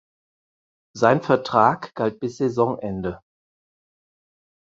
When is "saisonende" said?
2.37-3.21